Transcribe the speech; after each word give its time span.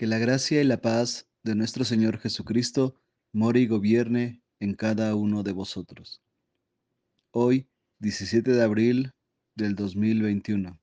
Que 0.00 0.06
la 0.06 0.16
gracia 0.16 0.62
y 0.62 0.64
la 0.64 0.80
paz 0.80 1.28
de 1.42 1.54
nuestro 1.54 1.84
Señor 1.84 2.18
Jesucristo 2.18 2.94
more 3.34 3.60
y 3.60 3.66
gobierne 3.66 4.42
en 4.58 4.72
cada 4.72 5.14
uno 5.14 5.42
de 5.42 5.52
vosotros. 5.52 6.22
Hoy, 7.32 7.68
17 7.98 8.50
de 8.50 8.62
abril 8.62 9.12
del 9.56 9.74
2021. 9.74 10.80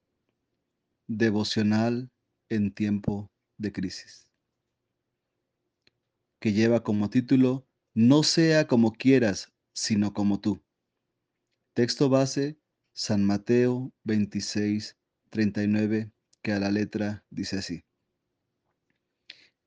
Devocional 1.08 2.12
en 2.50 2.72
tiempo 2.72 3.32
de 3.58 3.72
crisis. 3.72 4.30
Que 6.40 6.54
lleva 6.54 6.84
como 6.84 7.10
título 7.10 7.66
No 7.96 8.22
sea 8.22 8.68
como 8.68 8.94
quieras, 8.94 9.52
sino 9.74 10.14
como 10.14 10.42
tú. 10.42 10.62
Texto 11.74 12.08
base, 12.08 12.60
San 12.94 13.26
Mateo 13.26 13.92
26, 14.04 14.96
39, 15.32 16.12
que 16.44 16.52
a 16.52 16.60
la 16.60 16.70
letra 16.70 17.26
dice 17.32 17.58
así. 17.58 17.87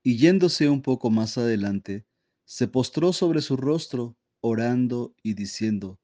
Y 0.03 0.17
yéndose 0.17 0.69
un 0.69 0.81
poco 0.81 1.09
más 1.09 1.37
adelante, 1.37 2.05
se 2.45 2.67
postró 2.67 3.13
sobre 3.13 3.41
su 3.41 3.55
rostro, 3.55 4.17
orando 4.41 5.15
y 5.21 5.35
diciendo, 5.35 5.99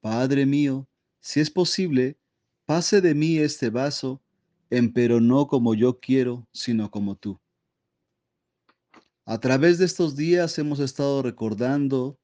Padre 0.00 0.46
mío, 0.46 0.88
si 1.20 1.40
es 1.40 1.50
posible, 1.50 2.18
pase 2.64 3.00
de 3.00 3.14
mí 3.14 3.38
este 3.38 3.68
vaso, 3.70 4.22
empero 4.70 5.20
no 5.20 5.48
como 5.48 5.74
yo 5.74 5.98
quiero, 6.00 6.48
sino 6.52 6.90
como 6.90 7.16
tú. 7.16 7.40
A 9.26 9.38
través 9.38 9.78
de 9.78 9.84
estos 9.84 10.16
días 10.16 10.58
hemos 10.58 10.80
estado 10.80 11.22
recordando 11.22 12.18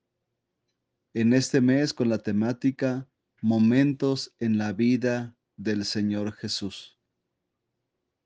en 1.15 1.33
este 1.33 1.61
mes 1.61 1.93
con 1.93 2.09
la 2.09 2.19
temática 2.19 3.09
Momentos 3.43 4.35
en 4.39 4.57
la 4.59 4.73
vida 4.73 5.37
del 5.57 5.85
Señor 5.85 6.33
Jesús. 6.33 6.99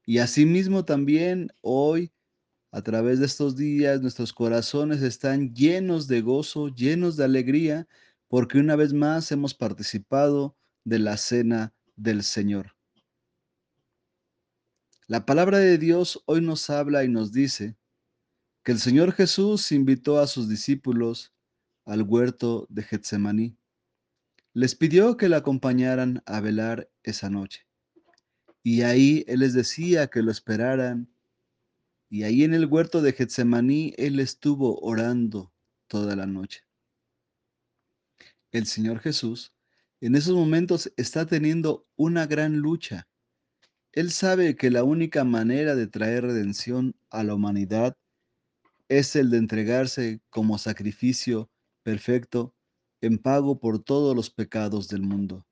Y 0.07 0.19
asimismo 0.19 0.85
también 0.85 1.53
hoy 1.63 2.13
a 2.73 2.83
través 2.83 3.19
de 3.19 3.27
estos 3.27 3.57
días 3.57 4.01
nuestros 4.01 4.33
corazones 4.33 5.03
están 5.03 5.55
llenos 5.55 6.07
de 6.07 6.21
gozo, 6.21 6.69
llenos 6.69 7.17
de 7.17 7.25
alegría, 7.25 7.89
porque 8.29 8.59
una 8.59 8.77
vez 8.77 8.93
más 8.93 9.33
hemos 9.33 9.55
participado 9.55 10.57
de 10.85 11.01
la 11.01 11.17
cena 11.17 11.75
del 11.97 12.23
Señor. 12.23 12.77
La 15.07 15.27
palabra 15.27 15.59
de 15.59 15.77
Dios 15.79 16.23
hoy 16.27 16.41
nos 16.41 16.71
habla 16.71 17.03
y 17.03 17.09
nos 17.09 17.33
dice 17.33 17.77
que 18.63 18.71
el 18.71 18.79
Señor 18.79 19.13
Jesús 19.13 19.73
invitó 19.73 20.21
a 20.21 20.29
sus 20.29 20.49
discípulos 20.49 21.33
al 21.85 22.03
huerto 22.03 22.67
de 22.71 22.85
Getsemaní. 22.85 23.57
Les 24.53 24.77
pidió 24.77 25.17
que 25.17 25.29
le 25.29 25.35
acompañaran 25.35 26.23
a 26.27 26.41
velar 26.41 26.89
esa 27.03 27.29
noche. 27.31 27.67
Y 28.63 28.83
ahí 28.83 29.25
Él 29.27 29.41
les 29.41 29.55
decía 29.55 30.07
que 30.09 30.23
lo 30.23 30.31
esperaran 30.31 31.09
y 32.11 32.25
ahí 32.25 32.43
en 32.43 32.53
el 32.53 32.67
huerto 32.67 33.01
de 33.01 33.13
Getsemaní 33.13 33.95
él 33.97 34.19
estuvo 34.19 34.81
orando 34.81 35.55
toda 35.87 36.17
la 36.17 36.27
noche. 36.27 36.65
El 38.51 38.67
Señor 38.67 38.99
Jesús 38.99 39.55
en 40.01 40.17
esos 40.17 40.35
momentos 40.35 40.93
está 40.97 41.27
teniendo 41.27 41.87
una 41.95 42.27
gran 42.27 42.57
lucha. 42.57 43.07
Él 43.93 44.11
sabe 44.11 44.57
que 44.57 44.71
la 44.71 44.83
única 44.83 45.25
manera 45.25 45.75
de 45.75 45.87
traer 45.87 46.25
redención 46.25 46.97
a 47.11 47.23
la 47.23 47.35
humanidad 47.35 47.97
es 48.89 49.15
el 49.15 49.31
de 49.31 49.39
entregarse 49.39 50.21
como 50.31 50.59
sacrificio 50.59 51.51
perfecto 51.83 52.55
en 53.01 53.19
pago 53.19 53.61
por 53.61 53.83
todos 53.83 54.17
los 54.17 54.31
pecados 54.31 54.89
del 54.89 55.03
mundo. 55.03 55.47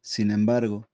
Sin 0.00 0.30
embargo, 0.30 0.88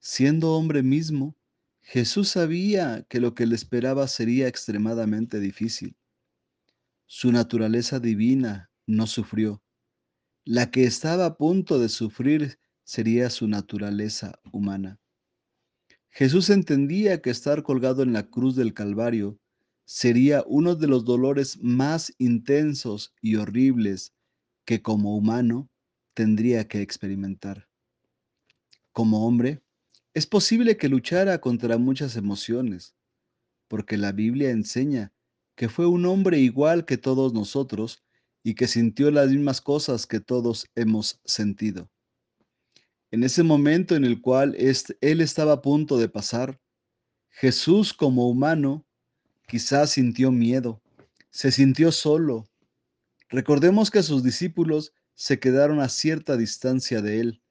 siendo 0.00 0.54
hombre 0.54 0.82
mismo, 0.82 1.36
Jesús 1.82 2.28
sabía 2.28 3.04
que 3.08 3.20
lo 3.20 3.34
que 3.34 3.46
le 3.46 3.54
esperaba 3.54 4.06
sería 4.06 4.46
extremadamente 4.46 5.40
difícil. 5.40 5.96
Su 7.06 7.32
naturaleza 7.32 7.98
divina 7.98 8.70
no 8.86 9.06
sufrió. 9.06 9.62
La 10.44 10.70
que 10.70 10.84
estaba 10.84 11.26
a 11.26 11.36
punto 11.36 11.78
de 11.78 11.88
sufrir 11.88 12.58
sería 12.84 13.30
su 13.30 13.48
naturaleza 13.48 14.40
humana. 14.52 15.00
Jesús 16.10 16.50
entendía 16.50 17.22
que 17.22 17.30
estar 17.30 17.62
colgado 17.62 18.02
en 18.02 18.12
la 18.12 18.28
cruz 18.28 18.56
del 18.56 18.74
Calvario 18.74 19.38
sería 19.84 20.44
uno 20.46 20.76
de 20.76 20.86
los 20.86 21.04
dolores 21.04 21.58
más 21.60 22.12
intensos 22.18 23.12
y 23.20 23.36
horribles 23.36 24.14
que 24.64 24.82
como 24.82 25.16
humano 25.16 25.68
tendría 26.14 26.68
que 26.68 26.80
experimentar. 26.80 27.68
Como 28.92 29.26
hombre, 29.26 29.62
es 30.12 30.26
posible 30.26 30.76
que 30.76 30.88
luchara 30.88 31.40
contra 31.40 31.78
muchas 31.78 32.16
emociones, 32.16 32.96
porque 33.68 33.96
la 33.96 34.12
Biblia 34.12 34.50
enseña 34.50 35.12
que 35.54 35.68
fue 35.68 35.86
un 35.86 36.04
hombre 36.06 36.38
igual 36.38 36.84
que 36.84 36.96
todos 36.96 37.32
nosotros 37.32 38.02
y 38.42 38.54
que 38.54 38.66
sintió 38.66 39.10
las 39.10 39.28
mismas 39.28 39.60
cosas 39.60 40.06
que 40.06 40.18
todos 40.18 40.66
hemos 40.74 41.20
sentido. 41.24 41.90
En 43.12 43.22
ese 43.24 43.42
momento 43.42 43.94
en 43.94 44.04
el 44.04 44.20
cual 44.20 44.56
él 44.56 45.20
estaba 45.20 45.52
a 45.52 45.62
punto 45.62 45.98
de 45.98 46.08
pasar, 46.08 46.60
Jesús 47.28 47.92
como 47.92 48.28
humano 48.28 48.86
quizás 49.46 49.90
sintió 49.90 50.32
miedo, 50.32 50.82
se 51.30 51.52
sintió 51.52 51.92
solo. 51.92 52.48
Recordemos 53.28 53.90
que 53.90 54.02
sus 54.02 54.24
discípulos 54.24 54.92
se 55.14 55.38
quedaron 55.38 55.80
a 55.80 55.88
cierta 55.88 56.36
distancia 56.36 57.02
de 57.02 57.20
él 57.20 57.42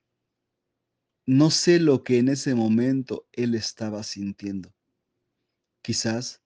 no 1.32 1.52
sé 1.52 1.80
lo 1.80 2.04
que 2.04 2.18
en 2.18 2.28
ese 2.28 2.56
momento 2.56 3.28
él 3.34 3.54
estaba 3.54 4.02
sintiendo. 4.02 4.74
Quizás 5.84 6.42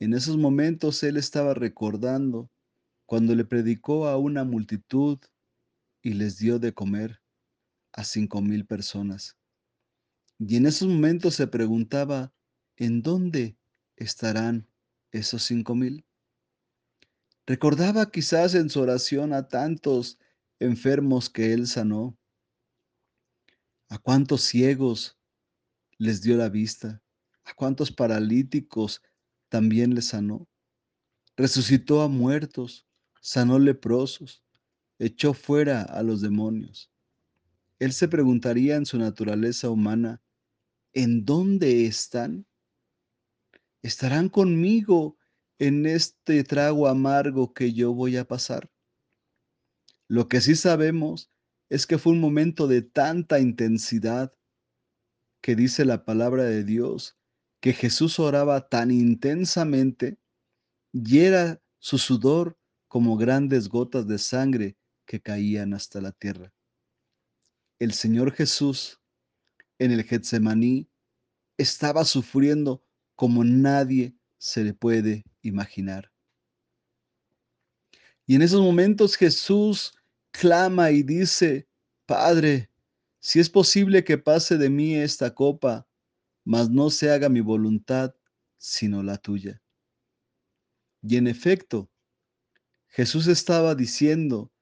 en 0.00 0.12
esos 0.12 0.36
momentos 0.36 1.02
él 1.02 1.16
estaba 1.16 1.54
recordando 1.54 2.50
cuando 3.06 3.34
le 3.34 3.46
predicó 3.46 4.06
a 4.06 4.18
una 4.18 4.44
multitud 4.44 5.18
y 6.02 6.12
les 6.12 6.36
dio 6.36 6.58
de 6.58 6.74
comer 6.74 7.22
a 7.94 8.04
cinco 8.04 8.42
mil 8.42 8.66
personas. 8.66 9.38
Y 10.38 10.56
en 10.56 10.66
esos 10.66 10.88
momentos 10.88 11.34
se 11.34 11.46
preguntaba, 11.46 12.34
¿en 12.76 13.00
dónde 13.00 13.56
estarán 13.96 14.68
esos 15.10 15.42
cinco 15.42 15.74
mil? 15.74 16.04
Recordaba 17.46 18.10
quizás 18.10 18.54
en 18.56 18.68
su 18.68 18.78
oración 18.78 19.32
a 19.32 19.48
tantos 19.48 20.18
enfermos 20.58 21.30
que 21.30 21.54
él 21.54 21.66
sanó, 21.66 22.18
¿A 23.88 23.98
cuántos 23.98 24.42
ciegos 24.42 25.16
les 25.98 26.20
dio 26.20 26.36
la 26.36 26.48
vista? 26.48 27.02
¿A 27.44 27.54
cuántos 27.54 27.92
paralíticos 27.92 29.00
también 29.48 29.94
les 29.94 30.06
sanó? 30.06 30.48
Resucitó 31.36 32.02
a 32.02 32.08
muertos, 32.08 32.86
sanó 33.20 33.58
leprosos, 33.60 34.42
echó 34.98 35.34
fuera 35.34 35.82
a 35.82 36.02
los 36.02 36.20
demonios. 36.20 36.90
Él 37.78 37.92
se 37.92 38.08
preguntaría 38.08 38.74
en 38.74 38.86
su 38.86 38.98
naturaleza 38.98 39.70
humana, 39.70 40.20
¿en 40.92 41.24
dónde 41.24 41.86
están? 41.86 42.46
¿Estarán 43.82 44.28
conmigo 44.28 45.16
en 45.58 45.86
este 45.86 46.42
trago 46.42 46.88
amargo 46.88 47.54
que 47.54 47.72
yo 47.72 47.92
voy 47.92 48.16
a 48.16 48.26
pasar? 48.26 48.68
Lo 50.08 50.28
que 50.28 50.40
sí 50.40 50.56
sabemos 50.56 51.30
es 51.68 51.86
que 51.86 51.98
fue 51.98 52.12
un 52.12 52.20
momento 52.20 52.66
de 52.66 52.82
tanta 52.82 53.40
intensidad 53.40 54.32
que 55.42 55.56
dice 55.56 55.84
la 55.84 56.04
palabra 56.04 56.44
de 56.44 56.64
Dios 56.64 57.18
que 57.60 57.72
Jesús 57.72 58.18
oraba 58.18 58.68
tan 58.68 58.90
intensamente 58.90 60.18
y 60.92 61.20
era 61.20 61.60
su 61.78 61.98
sudor 61.98 62.58
como 62.88 63.16
grandes 63.16 63.68
gotas 63.68 64.06
de 64.06 64.18
sangre 64.18 64.76
que 65.06 65.20
caían 65.20 65.74
hasta 65.74 66.00
la 66.00 66.12
tierra. 66.12 66.52
El 67.78 67.92
Señor 67.92 68.32
Jesús 68.32 69.00
en 69.78 69.92
el 69.92 70.04
Getsemaní 70.04 70.88
estaba 71.58 72.04
sufriendo 72.04 72.84
como 73.14 73.44
nadie 73.44 74.16
se 74.38 74.64
le 74.64 74.74
puede 74.74 75.24
imaginar. 75.42 76.12
Y 78.26 78.34
en 78.34 78.42
esos 78.42 78.60
momentos 78.60 79.16
Jesús 79.16 79.95
clama 80.38 80.90
y 80.90 81.02
dice, 81.02 81.68
Padre, 82.06 82.70
si 83.18 83.40
es 83.40 83.50
posible 83.50 84.04
que 84.04 84.18
pase 84.18 84.56
de 84.56 84.70
mí 84.70 84.94
esta 84.94 85.34
copa, 85.34 85.88
mas 86.44 86.70
no 86.70 86.90
se 86.90 87.10
haga 87.10 87.28
mi 87.28 87.40
voluntad, 87.40 88.14
sino 88.58 89.02
la 89.02 89.16
tuya. 89.18 89.60
Y 91.02 91.16
en 91.16 91.26
efecto, 91.26 91.90
Jesús 92.88 93.26
estaba 93.26 93.74
diciendo, 93.74 94.52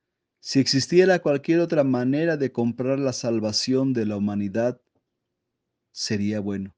si 0.40 0.60
existiera 0.60 1.20
cualquier 1.20 1.60
otra 1.60 1.84
manera 1.84 2.36
de 2.36 2.52
comprar 2.52 2.98
la 2.98 3.12
salvación 3.12 3.92
de 3.92 4.06
la 4.06 4.16
humanidad, 4.16 4.80
sería 5.92 6.40
bueno. 6.40 6.74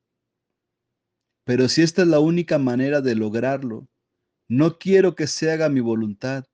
Pero 1.44 1.69
si 1.69 1.82
esta 1.82 2.02
es 2.02 2.08
la 2.08 2.20
única 2.20 2.58
manera 2.58 3.00
de 3.00 3.14
lograrlo, 3.14 3.88
no 4.48 4.78
quiero 4.78 5.14
que 5.14 5.26
se 5.26 5.50
haga 5.50 5.69
mi 5.69 5.81
voluntad, 5.81 6.44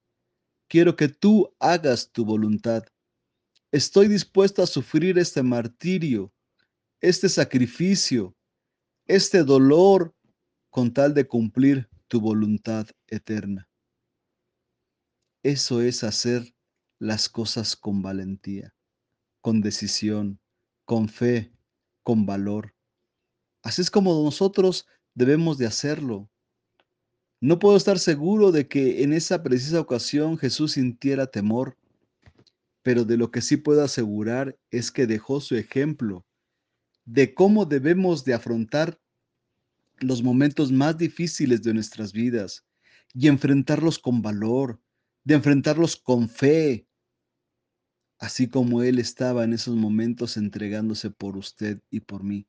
quiero 0.72 0.96
que 0.96 1.08
tú 1.08 1.54
hagas 1.60 2.10
tu 2.12 2.24
voluntad. 2.24 2.82
Estoy 3.72 4.08
dispuesto 4.08 4.62
a 4.62 4.66
sufrir 4.66 5.18
este 5.18 5.42
martirio, 5.42 6.32
este 7.02 7.28
sacrificio, 7.28 8.34
este 9.06 9.44
dolor 9.44 10.16
con 10.70 10.94
tal 10.94 11.12
de 11.12 11.28
cumplir 11.28 11.90
tu 12.08 12.22
voluntad 12.22 12.86
eterna. 13.06 13.68
Eso 15.42 15.82
es 15.82 16.04
hacer 16.04 16.54
las 16.98 17.28
cosas 17.28 17.76
con 17.76 18.00
valentía, 18.00 18.74
con 19.42 19.60
decisión, 19.60 20.40
con 20.86 21.10
fe, 21.10 21.52
con 22.02 22.24
valor. 22.24 22.74
Así 23.62 23.82
es 23.82 23.90
como 23.90 24.24
nosotros 24.24 24.86
debemos 25.12 25.58
de 25.58 25.66
hacerlo. 25.66 26.30
No 27.42 27.58
puedo 27.58 27.76
estar 27.76 27.98
seguro 27.98 28.52
de 28.52 28.68
que 28.68 29.02
en 29.02 29.12
esa 29.12 29.42
precisa 29.42 29.80
ocasión 29.80 30.38
Jesús 30.38 30.74
sintiera 30.74 31.26
temor, 31.26 31.76
pero 32.82 33.04
de 33.04 33.16
lo 33.16 33.32
que 33.32 33.40
sí 33.40 33.56
puedo 33.56 33.82
asegurar 33.82 34.56
es 34.70 34.92
que 34.92 35.08
dejó 35.08 35.40
su 35.40 35.56
ejemplo 35.56 36.24
de 37.04 37.34
cómo 37.34 37.64
debemos 37.64 38.24
de 38.24 38.34
afrontar 38.34 39.00
los 39.98 40.22
momentos 40.22 40.70
más 40.70 40.96
difíciles 40.96 41.64
de 41.64 41.74
nuestras 41.74 42.12
vidas 42.12 42.64
y 43.12 43.26
enfrentarlos 43.26 43.98
con 43.98 44.22
valor, 44.22 44.80
de 45.24 45.34
enfrentarlos 45.34 45.96
con 45.96 46.28
fe, 46.28 46.86
así 48.20 48.46
como 48.46 48.84
Él 48.84 49.00
estaba 49.00 49.42
en 49.42 49.52
esos 49.52 49.74
momentos 49.74 50.36
entregándose 50.36 51.10
por 51.10 51.36
usted 51.36 51.80
y 51.90 51.98
por 51.98 52.22
mí. 52.22 52.46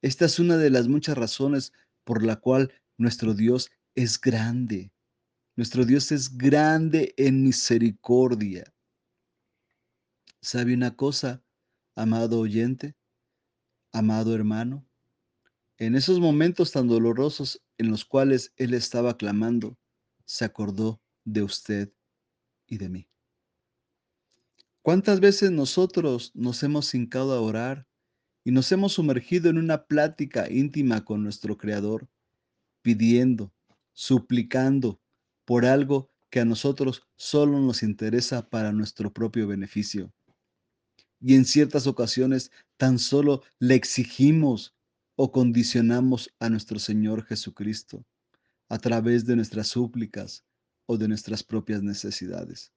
Esta 0.00 0.24
es 0.24 0.38
una 0.38 0.56
de 0.56 0.70
las 0.70 0.88
muchas 0.88 1.18
razones 1.18 1.74
por 2.04 2.24
la 2.24 2.36
cual 2.36 2.72
nuestro 2.96 3.34
Dios 3.34 3.70
es 3.94 4.20
grande. 4.20 4.92
Nuestro 5.56 5.84
Dios 5.84 6.12
es 6.12 6.36
grande 6.36 7.14
en 7.16 7.42
misericordia. 7.42 8.72
¿Sabe 10.40 10.74
una 10.74 10.96
cosa, 10.96 11.42
amado 11.94 12.40
oyente, 12.40 12.96
amado 13.92 14.34
hermano? 14.34 14.86
En 15.76 15.96
esos 15.96 16.20
momentos 16.20 16.72
tan 16.72 16.88
dolorosos 16.88 17.62
en 17.78 17.90
los 17.90 18.04
cuales 18.04 18.52
Él 18.56 18.74
estaba 18.74 19.16
clamando, 19.16 19.78
se 20.24 20.44
acordó 20.44 21.02
de 21.24 21.42
usted 21.42 21.92
y 22.66 22.78
de 22.78 22.88
mí. 22.88 23.08
¿Cuántas 24.82 25.20
veces 25.20 25.50
nosotros 25.50 26.30
nos 26.34 26.62
hemos 26.62 26.94
hincado 26.94 27.32
a 27.32 27.40
orar 27.40 27.86
y 28.44 28.52
nos 28.52 28.72
hemos 28.72 28.94
sumergido 28.94 29.50
en 29.50 29.58
una 29.58 29.84
plática 29.84 30.50
íntima 30.50 31.04
con 31.04 31.22
nuestro 31.22 31.58
Creador, 31.58 32.08
pidiendo, 32.82 33.52
suplicando 33.92 35.00
por 35.44 35.64
algo 35.64 36.10
que 36.30 36.40
a 36.40 36.44
nosotros 36.44 37.02
solo 37.16 37.60
nos 37.60 37.82
interesa 37.82 38.48
para 38.48 38.72
nuestro 38.72 39.12
propio 39.12 39.46
beneficio? 39.46 40.12
Y 41.20 41.34
en 41.34 41.44
ciertas 41.44 41.86
ocasiones 41.86 42.50
tan 42.76 42.98
solo 42.98 43.42
le 43.58 43.74
exigimos 43.74 44.74
o 45.16 45.32
condicionamos 45.32 46.32
a 46.38 46.48
nuestro 46.48 46.78
Señor 46.78 47.24
Jesucristo 47.26 48.06
a 48.70 48.78
través 48.78 49.26
de 49.26 49.36
nuestras 49.36 49.68
súplicas 49.68 50.44
o 50.86 50.96
de 50.96 51.08
nuestras 51.08 51.42
propias 51.42 51.82
necesidades. 51.82 52.72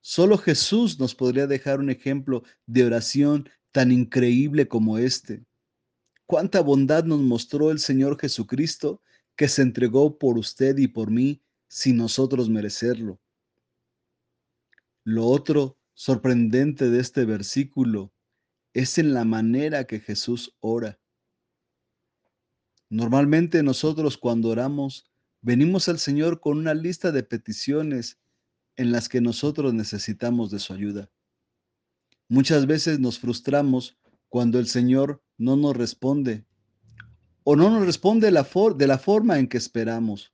Solo 0.00 0.38
Jesús 0.38 1.00
nos 1.00 1.16
podría 1.16 1.48
dejar 1.48 1.80
un 1.80 1.90
ejemplo 1.90 2.44
de 2.66 2.84
oración 2.84 3.48
tan 3.72 3.90
increíble 3.90 4.68
como 4.68 4.98
este. 4.98 5.44
Cuánta 6.26 6.60
bondad 6.60 7.04
nos 7.04 7.20
mostró 7.20 7.72
el 7.72 7.80
Señor 7.80 8.20
Jesucristo 8.20 9.02
que 9.36 9.48
se 9.48 9.62
entregó 9.62 10.18
por 10.18 10.38
usted 10.38 10.78
y 10.78 10.88
por 10.88 11.10
mí 11.10 11.42
sin 11.68 11.96
nosotros 11.96 12.48
merecerlo. 12.48 13.20
Lo 15.04 15.26
otro 15.26 15.78
sorprendente 15.94 16.90
de 16.90 17.00
este 17.00 17.24
versículo 17.24 18.12
es 18.74 18.98
en 18.98 19.14
la 19.14 19.24
manera 19.24 19.84
que 19.84 20.00
Jesús 20.00 20.56
ora. 20.60 20.98
Normalmente 22.88 23.62
nosotros 23.62 24.16
cuando 24.16 24.48
oramos 24.48 25.10
venimos 25.40 25.88
al 25.88 25.98
Señor 25.98 26.40
con 26.40 26.58
una 26.58 26.74
lista 26.74 27.12
de 27.12 27.22
peticiones 27.22 28.18
en 28.76 28.92
las 28.92 29.08
que 29.08 29.20
nosotros 29.20 29.74
necesitamos 29.74 30.50
de 30.50 30.58
su 30.58 30.72
ayuda. 30.72 31.10
Muchas 32.28 32.66
veces 32.66 32.98
nos 33.00 33.18
frustramos 33.18 33.98
cuando 34.28 34.58
el 34.58 34.66
Señor 34.66 35.22
no 35.38 35.56
nos 35.56 35.76
responde 35.76 36.44
o 37.48 37.54
no 37.54 37.70
nos 37.70 37.86
responde 37.86 38.32
la 38.32 38.44
de 38.74 38.86
la 38.88 38.98
forma 38.98 39.38
en 39.38 39.46
que 39.46 39.56
esperamos 39.56 40.32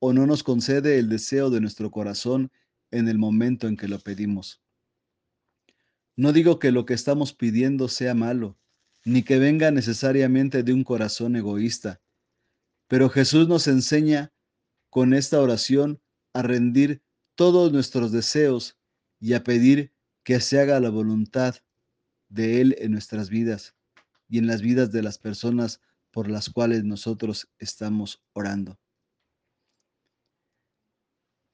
o 0.00 0.12
no 0.12 0.26
nos 0.26 0.42
concede 0.42 0.98
el 0.98 1.08
deseo 1.08 1.48
de 1.48 1.60
nuestro 1.60 1.92
corazón 1.92 2.50
en 2.90 3.06
el 3.06 3.18
momento 3.18 3.68
en 3.68 3.76
que 3.76 3.86
lo 3.86 4.00
pedimos. 4.00 4.60
No 6.16 6.32
digo 6.32 6.58
que 6.58 6.72
lo 6.72 6.86
que 6.86 6.94
estamos 6.94 7.34
pidiendo 7.34 7.86
sea 7.86 8.14
malo, 8.14 8.58
ni 9.04 9.22
que 9.22 9.38
venga 9.38 9.70
necesariamente 9.70 10.64
de 10.64 10.72
un 10.72 10.82
corazón 10.82 11.36
egoísta, 11.36 12.00
pero 12.88 13.08
Jesús 13.10 13.46
nos 13.46 13.68
enseña 13.68 14.32
con 14.90 15.14
esta 15.14 15.40
oración 15.40 16.02
a 16.32 16.42
rendir 16.42 17.00
todos 17.36 17.72
nuestros 17.72 18.10
deseos 18.10 18.76
y 19.20 19.34
a 19.34 19.44
pedir 19.44 19.92
que 20.24 20.40
se 20.40 20.58
haga 20.58 20.80
la 20.80 20.90
voluntad 20.90 21.54
de 22.28 22.60
Él 22.60 22.74
en 22.80 22.90
nuestras 22.90 23.30
vidas 23.30 23.76
y 24.28 24.38
en 24.38 24.48
las 24.48 24.62
vidas 24.62 24.90
de 24.90 25.02
las 25.02 25.18
personas 25.18 25.80
por 26.10 26.28
las 26.28 26.50
cuales 26.50 26.84
nosotros 26.84 27.48
estamos 27.58 28.22
orando. 28.32 28.78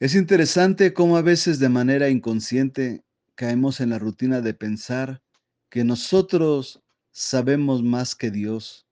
Es 0.00 0.14
interesante 0.14 0.92
cómo 0.92 1.16
a 1.16 1.22
veces 1.22 1.58
de 1.58 1.68
manera 1.68 2.08
inconsciente 2.08 3.04
caemos 3.34 3.80
en 3.80 3.90
la 3.90 3.98
rutina 3.98 4.40
de 4.40 4.54
pensar 4.54 5.22
que 5.70 5.84
nosotros 5.84 6.82
sabemos 7.10 7.82
más 7.82 8.14
que 8.14 8.30
Dios. 8.30 8.86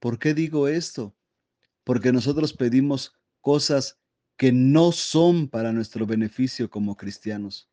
¿Por 0.00 0.18
qué 0.18 0.34
digo 0.34 0.68
esto? 0.68 1.16
Porque 1.84 2.12
nosotros 2.12 2.52
pedimos 2.52 3.14
cosas 3.40 3.98
que 4.36 4.52
no 4.52 4.92
son 4.92 5.48
para 5.48 5.72
nuestro 5.72 6.06
beneficio 6.06 6.68
como 6.68 6.96
cristianos. 6.96 7.70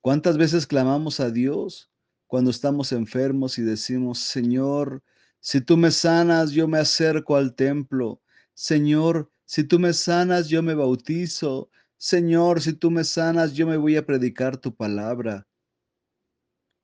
¿Cuántas 0.00 0.38
veces 0.38 0.66
clamamos 0.66 1.18
a 1.18 1.30
Dios 1.30 1.90
cuando 2.26 2.50
estamos 2.50 2.92
enfermos 2.92 3.58
y 3.58 3.62
decimos, 3.62 4.20
Señor, 4.20 5.02
si 5.40 5.60
tú 5.60 5.76
me 5.76 5.90
sanas, 5.90 6.50
yo 6.52 6.66
me 6.68 6.78
acerco 6.78 7.36
al 7.36 7.54
templo. 7.54 8.20
Señor, 8.54 9.30
si 9.44 9.64
tú 9.64 9.78
me 9.78 9.92
sanas, 9.92 10.48
yo 10.48 10.62
me 10.62 10.74
bautizo. 10.74 11.70
Señor, 11.96 12.60
si 12.60 12.72
tú 12.72 12.90
me 12.90 13.04
sanas, 13.04 13.52
yo 13.54 13.66
me 13.66 13.76
voy 13.76 13.96
a 13.96 14.04
predicar 14.04 14.56
tu 14.56 14.74
palabra. 14.74 15.46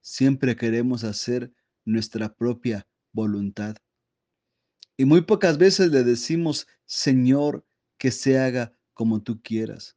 Siempre 0.01 0.57
queremos 0.57 1.05
hacer 1.05 1.53
nuestra 1.85 2.33
propia 2.33 2.87
voluntad. 3.13 3.77
Y 4.97 5.05
muy 5.05 5.23
pocas 5.23 5.59
veces 5.59 5.91
le 5.91 6.05
decimos, 6.05 6.67
Señor, 6.85 7.67
que 7.99 8.11
se 8.11 8.39
haga 8.39 8.75
como 8.95 9.23
tú 9.23 9.41
quieras. 9.43 9.97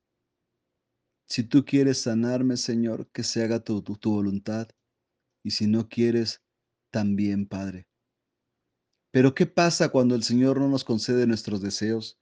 Si 1.28 1.44
tú 1.44 1.66
quieres 1.66 2.02
sanarme, 2.02 2.58
Señor, 2.58 3.08
que 3.12 3.24
se 3.24 3.44
haga 3.44 3.60
tu, 3.60 3.82
tu, 3.82 4.12
voluntad. 4.12 4.70
Y 5.46 5.52
si 5.52 5.68
no 5.68 5.88
quieres, 5.88 6.42
también, 6.90 7.46
Padre. 7.46 7.88
Pero 9.12 9.36
¿qué 9.36 9.46
pasa 9.46 9.90
cuando 9.90 10.16
el 10.16 10.24
Señor 10.24 10.60
no 10.60 10.68
nos 10.68 10.84
concede 10.84 11.28
nuestros 11.28 11.62
deseos? 11.62 12.18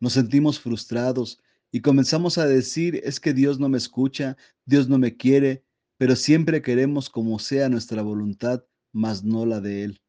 Nos 0.00 0.14
sentimos 0.14 0.58
frustrados 0.58 1.40
y 1.70 1.80
comenzamos 1.80 2.38
a 2.38 2.46
decir, 2.46 3.00
es 3.04 3.20
que 3.20 3.32
Dios 3.34 3.60
no 3.60 3.68
me 3.68 3.78
escucha, 3.78 4.36
Dios 4.64 4.88
no 4.88 4.98
me 4.98 5.16
quiere, 5.16 5.64
pero 5.96 6.16
siempre 6.16 6.60
queremos 6.60 7.08
como 7.08 7.38
sea 7.38 7.68
nuestra 7.68 8.02
voluntad, 8.02 8.64
mas 8.92 9.22
no 9.22 9.46
la 9.46 9.60
de 9.60 9.84
Él. 9.84 10.02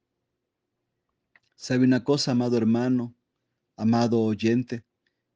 ¿Sabe 1.55 1.83
una 1.83 2.03
cosa, 2.03 2.31
amado 2.31 2.57
hermano, 2.57 3.15
amado 3.75 4.19
oyente? 4.21 4.83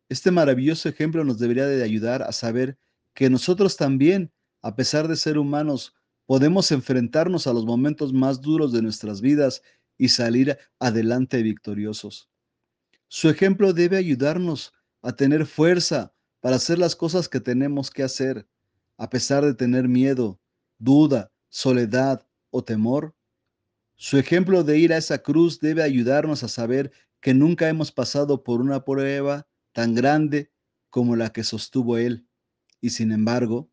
Este 0.10 0.32
maravilloso 0.32 0.90
ejemplo 0.90 1.24
nos 1.24 1.38
debería 1.38 1.68
de 1.68 1.84
ayudar 1.84 2.24
a 2.24 2.32
saber 2.32 2.80
que 3.14 3.30
nosotros 3.30 3.78
también, 3.78 4.34
a 4.64 4.76
pesar 4.76 5.08
de 5.08 5.16
ser 5.18 5.38
humanos, 5.38 5.94
podemos 6.26 6.72
enfrentarnos 6.72 7.48
a 7.48 7.54
los 7.54 7.66
momentos 7.66 8.14
más 8.14 8.42
duros 8.42 8.72
de 8.72 8.82
nuestras 8.82 9.22
vidas 9.22 9.62
y 9.98 10.10
salir 10.10 10.58
adelante 10.80 11.42
victoriosos. 11.44 12.30
Su 13.08 13.30
ejemplo 13.30 13.74
debe 13.74 13.98
ayudarnos 13.98 14.74
a 15.02 15.16
tener 15.16 15.46
fuerza 15.46 16.14
para 16.40 16.56
hacer 16.56 16.80
las 16.80 16.96
cosas 16.96 17.30
que 17.30 17.40
tenemos 17.40 17.92
que 17.92 18.04
hacer, 18.04 18.48
a 18.98 19.10
pesar 19.10 19.44
de 19.44 19.54
tener 19.54 19.88
miedo, 19.88 20.40
duda, 20.80 21.32
soledad 21.50 22.26
o 22.50 22.64
temor. 22.64 23.16
Su 23.96 24.18
ejemplo 24.18 24.64
de 24.64 24.80
ir 24.80 24.94
a 24.94 24.98
esa 24.98 25.22
cruz 25.22 25.60
debe 25.60 25.84
ayudarnos 25.84 26.44
a 26.44 26.48
saber 26.48 26.92
que 27.20 27.34
nunca 27.34 27.70
hemos 27.70 27.92
pasado 27.92 28.44
por 28.44 28.62
una 28.62 28.84
prueba 28.84 29.48
tan 29.74 29.94
grande 29.94 30.52
como 30.90 31.16
la 31.16 31.32
que 31.32 31.44
sostuvo 31.44 31.98
Él. 31.98 32.28
Y 32.80 32.90
sin 32.90 33.12
embargo, 33.12 33.72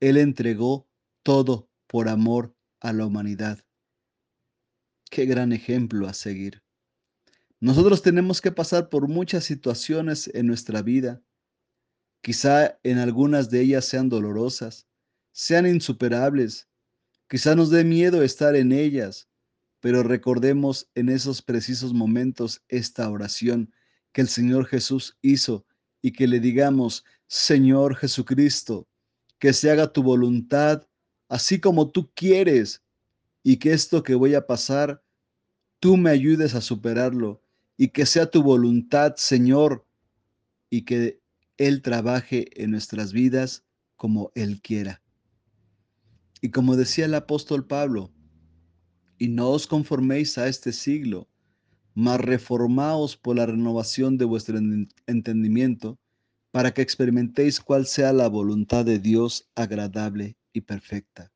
Él 0.00 0.16
entregó 0.16 0.88
todo 1.22 1.68
por 1.94 2.08
amor 2.08 2.52
a 2.80 2.92
la 2.92 3.06
humanidad. 3.06 3.64
Qué 5.10 5.26
gran 5.26 5.52
ejemplo 5.52 6.08
a 6.08 6.12
seguir. 6.12 6.60
Nosotros 7.60 8.02
tenemos 8.02 8.40
que 8.40 8.50
pasar 8.50 8.88
por 8.88 9.06
muchas 9.06 9.44
situaciones 9.44 10.28
en 10.34 10.48
nuestra 10.48 10.82
vida. 10.82 11.22
Quizá 12.20 12.80
en 12.82 12.98
algunas 12.98 13.48
de 13.48 13.60
ellas 13.60 13.84
sean 13.84 14.08
dolorosas, 14.08 14.88
sean 15.30 15.68
insuperables. 15.68 16.68
Quizá 17.28 17.54
nos 17.54 17.70
dé 17.70 17.84
miedo 17.84 18.24
estar 18.24 18.56
en 18.56 18.72
ellas, 18.72 19.28
pero 19.78 20.02
recordemos 20.02 20.90
en 20.96 21.08
esos 21.08 21.42
precisos 21.42 21.94
momentos 21.94 22.64
esta 22.66 23.08
oración 23.08 23.72
que 24.10 24.22
el 24.22 24.28
Señor 24.28 24.66
Jesús 24.66 25.16
hizo 25.22 25.64
y 26.02 26.10
que 26.10 26.26
le 26.26 26.40
digamos, 26.40 27.04
Señor 27.28 27.94
Jesucristo, 27.94 28.88
que 29.38 29.52
se 29.52 29.70
haga 29.70 29.92
tu 29.92 30.02
voluntad 30.02 30.88
así 31.28 31.60
como 31.60 31.90
tú 31.90 32.10
quieres 32.14 32.82
y 33.42 33.56
que 33.56 33.72
esto 33.72 34.02
que 34.02 34.14
voy 34.14 34.34
a 34.34 34.46
pasar, 34.46 35.02
tú 35.80 35.96
me 35.96 36.10
ayudes 36.10 36.54
a 36.54 36.60
superarlo 36.60 37.42
y 37.76 37.88
que 37.88 38.06
sea 38.06 38.30
tu 38.30 38.42
voluntad, 38.42 39.16
Señor, 39.16 39.86
y 40.70 40.82
que 40.82 41.20
Él 41.56 41.82
trabaje 41.82 42.62
en 42.62 42.70
nuestras 42.70 43.12
vidas 43.12 43.64
como 43.96 44.32
Él 44.34 44.60
quiera. 44.62 45.02
Y 46.40 46.50
como 46.50 46.76
decía 46.76 47.06
el 47.06 47.14
apóstol 47.14 47.66
Pablo, 47.66 48.12
y 49.18 49.28
no 49.28 49.50
os 49.50 49.66
conforméis 49.66 50.38
a 50.38 50.48
este 50.48 50.72
siglo, 50.72 51.28
mas 51.94 52.20
reformaos 52.20 53.16
por 53.16 53.36
la 53.36 53.46
renovación 53.46 54.18
de 54.18 54.24
vuestro 54.24 54.58
entendimiento, 55.06 55.98
para 56.50 56.72
que 56.72 56.82
experimentéis 56.82 57.60
cuál 57.60 57.86
sea 57.86 58.12
la 58.12 58.28
voluntad 58.28 58.84
de 58.84 58.98
Dios 58.98 59.48
agradable 59.54 60.36
y 60.54 60.62
perfecta. 60.62 61.30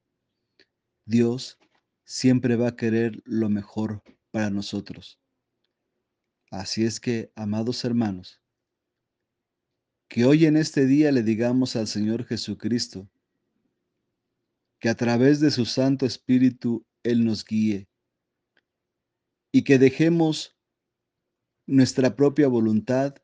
Dios 1.05 1.59
siempre 2.05 2.57
va 2.57 2.69
a 2.69 2.77
querer 2.77 3.21
lo 3.27 3.51
mejor 3.51 4.03
para 4.31 4.49
nosotros. 4.49 5.21
Así 6.51 6.85
es 6.85 7.01
que, 7.01 7.31
amados 7.35 7.85
hermanos, 7.85 8.41
que 10.09 10.25
hoy 10.25 10.47
en 10.47 10.57
este 10.57 10.87
día 10.87 11.13
le 11.13 11.23
digamos 11.23 11.77
al 11.77 11.87
Señor 11.87 12.25
Jesucristo 12.25 13.11
que 14.81 14.89
a 14.89 14.95
través 14.95 15.41
de 15.41 15.51
su 15.51 15.67
Santo 15.67 16.07
Espíritu 16.07 16.87
Él 17.03 17.25
nos 17.25 17.45
guíe 17.45 17.89
y 19.53 19.65
que 19.65 19.79
dejemos 19.79 20.57
nuestra 21.67 22.17
propia 22.17 22.49
voluntad 22.49 23.17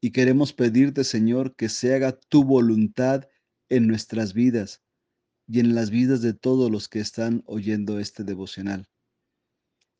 y 0.00 0.10
queremos 0.10 0.52
pedirte, 0.52 1.04
Señor, 1.04 1.54
que 1.56 1.68
se 1.68 1.94
haga 1.94 2.12
tu 2.12 2.44
voluntad 2.44 3.28
en 3.70 3.86
nuestras 3.86 4.34
vidas 4.34 4.82
y 5.48 5.60
en 5.60 5.74
las 5.74 5.90
vidas 5.90 6.20
de 6.20 6.34
todos 6.34 6.70
los 6.70 6.88
que 6.88 7.00
están 7.00 7.42
oyendo 7.46 7.98
este 7.98 8.22
devocional. 8.22 8.86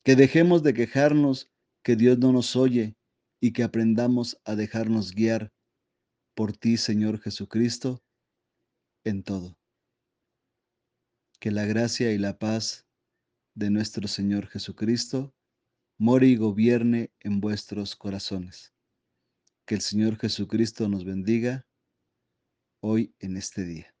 Que 0.03 0.15
dejemos 0.15 0.61
de 0.61 0.73
quejarnos 0.75 1.49
que 1.83 1.95
Dios 1.95 2.19
no 2.19 2.31
nos 2.31 2.55
oye 2.55 2.95
y 3.41 3.51
que 3.51 3.63
aprendamos 3.63 4.39
a 4.45 4.55
dejarnos 4.55 5.13
guiar 5.13 5.51
por 6.35 6.55
ti, 6.55 6.77
Señor 6.77 7.19
Jesucristo, 7.19 8.01
en 9.03 9.23
todo. 9.23 9.57
Que 11.39 11.51
la 11.51 11.65
gracia 11.65 12.11
y 12.11 12.17
la 12.17 12.37
paz 12.37 12.85
de 13.55 13.71
nuestro 13.71 14.07
Señor 14.07 14.47
Jesucristo 14.47 15.33
more 15.97 16.27
y 16.27 16.35
gobierne 16.35 17.11
en 17.19 17.41
vuestros 17.41 17.95
corazones. 17.95 18.73
Que 19.65 19.75
el 19.75 19.81
Señor 19.81 20.17
Jesucristo 20.17 20.87
nos 20.87 21.05
bendiga 21.05 21.65
hoy 22.81 23.13
en 23.19 23.35
este 23.35 23.65
día. 23.65 23.98